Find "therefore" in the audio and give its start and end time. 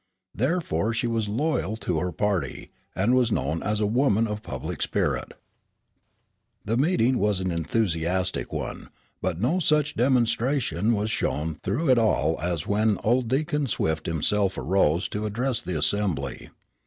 0.33-0.95